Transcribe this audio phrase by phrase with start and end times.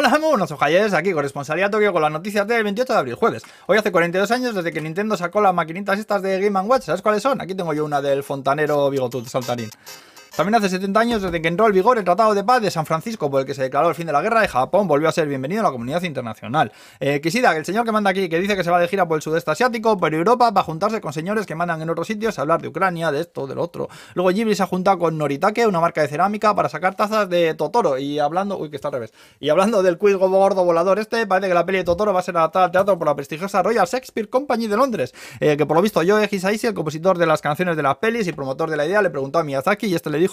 [0.00, 3.42] Hola, muy buenos ojalles, aquí corresponsalía Tokio con las noticias del 28 de abril, jueves.
[3.66, 6.84] Hoy hace 42 años desde que Nintendo sacó las maquinitas estas de Game Watch.
[6.84, 7.40] ¿Sabes cuáles son?
[7.40, 9.68] Aquí tengo yo una del fontanero bigotudo saltarín.
[10.36, 12.86] También hace 70 años desde que entró en vigor el Tratado de Paz de San
[12.86, 15.12] Francisco, por el que se declaró el fin de la guerra, y Japón volvió a
[15.12, 16.72] ser bienvenido a la comunidad internacional.
[17.00, 19.16] Eh, Kishida, el señor que manda aquí, que dice que se va de gira por
[19.16, 22.38] el sudeste asiático, por Europa, va a juntarse con señores que mandan en otros sitios
[22.38, 23.88] a hablar de Ucrania, de esto, del otro.
[24.14, 27.54] Luego Ghibli se ha juntado con Noritake, una marca de cerámica, para sacar tazas de
[27.54, 27.98] Totoro.
[27.98, 29.12] Y hablando, uy, que está al revés.
[29.40, 32.22] Y hablando del quiz gordo volador este, parece que la peli de Totoro va a
[32.22, 35.14] ser adaptada al teatro por la prestigiosa Royal Shakespeare Company de Londres.
[35.40, 38.26] Eh, que por lo visto Joe Hisaishi, el compositor de las canciones de las pelis
[38.26, 40.27] y promotor de la idea, le preguntó a Miyazaki y este le dijo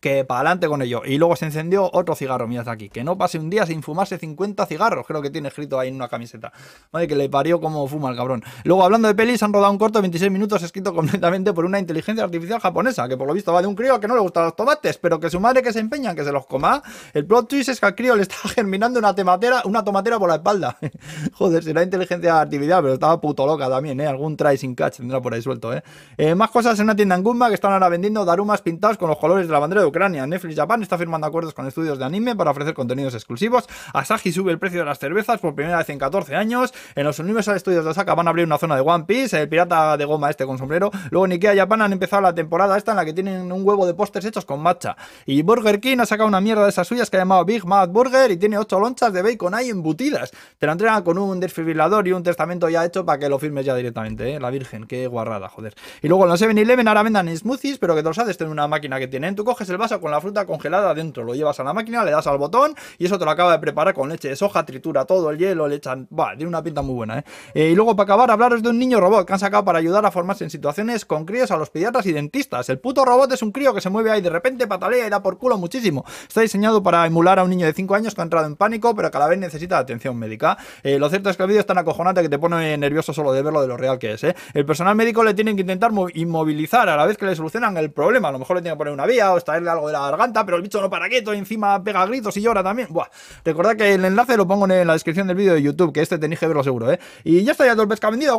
[0.00, 1.02] que para adelante con ello.
[1.04, 2.88] Y luego se encendió otro cigarro, aquí.
[2.88, 5.94] Que no pase un día sin fumarse 50 cigarros, creo que tiene escrito ahí en
[5.94, 6.52] una camiseta.
[6.92, 8.42] Madre que le parió como fuma el cabrón.
[8.64, 11.78] Luego, hablando de pelis, han rodado un corto de 26 minutos escrito completamente por una
[11.78, 14.44] inteligencia artificial japonesa, que por lo visto va de un crío que no le gustan
[14.44, 16.82] los tomates, pero que su madre que se empeña en que se los coma.
[17.12, 20.28] El plot twist es que al crío le está germinando una tomatera, una tomatera por
[20.28, 20.78] la espalda.
[21.34, 24.06] Joder, será inteligencia artificial, pero estaba puto loca también, ¿eh?
[24.06, 25.82] Algún try sin catch tendrá por ahí suelto, ¿eh?
[26.16, 26.34] ¿eh?
[26.34, 29.18] Más cosas en una tienda en Gumba que están ahora vendiendo darumas pintados con los
[29.18, 30.26] colores de la bandera de Ucrania.
[30.26, 33.68] Netflix Japan está firmando acuerdos con estudios de anime para ofrecer contenidos exclusivos.
[33.92, 36.72] Asahi sube el precio de las cervezas por primera vez en 14 años.
[36.94, 39.48] En los Universal Studios de Osaka van a abrir una zona de One Piece, el
[39.48, 40.90] pirata de goma este con sombrero.
[41.10, 43.86] Luego en Ikea Japan han empezado la temporada esta en la que tienen un huevo
[43.86, 44.96] de pósters hechos con matcha.
[45.26, 47.88] Y Burger King ha sacado una mierda de esas suyas que ha llamado Big Mad
[47.88, 50.30] Burger y tiene 8 lonchas de bacon ahí embutidas.
[50.58, 53.64] Te la entregan con un desfibrilador y un testamento ya hecho para que lo firmes
[53.64, 54.40] ya directamente, ¿eh?
[54.40, 55.74] La Virgen, qué guarrada, joder.
[56.02, 58.68] Y luego en los 7-Eleven ahora vendan smoothies, pero que te los haces en una
[58.68, 61.72] máquina que Tú coges el vaso con la fruta congelada dentro, lo llevas a la
[61.72, 64.36] máquina, le das al botón y eso te lo acaba de preparar con leche de
[64.36, 66.08] soja, tritura todo el hielo, le echan.
[66.16, 67.24] Va, tiene una pinta muy buena, ¿eh?
[67.54, 67.70] ¿eh?
[67.70, 70.10] Y luego, para acabar, hablaros de un niño robot que han sacado para ayudar a
[70.10, 72.68] formarse en situaciones con críos a los pediatras y dentistas.
[72.68, 75.22] El puto robot es un crío que se mueve ahí de repente, patalea y da
[75.22, 76.04] por culo muchísimo.
[76.26, 78.94] Está diseñado para emular a un niño de 5 años que ha entrado en pánico,
[78.94, 80.56] pero que a la vez necesita atención médica.
[80.82, 83.32] Eh, lo cierto es que el vídeo es tan acojonante que te pone nervioso solo
[83.32, 84.34] de verlo de lo real que es, ¿eh?
[84.54, 87.90] El personal médico le tienen que intentar inmovilizar a la vez que le solucionan el
[87.90, 88.28] problema.
[88.28, 90.44] A lo mejor le tienen que poner una vía o extraerle algo de la garganta,
[90.44, 92.88] pero el bicho no para quieto y encima pega gritos y llora también.
[92.90, 93.08] Buah.
[93.44, 96.18] Recordad que el enlace lo pongo en la descripción del vídeo de YouTube, que este
[96.18, 97.00] tenéis que verlo seguro, ¿eh?
[97.24, 98.38] Y ya está ya todo el pesca vendido,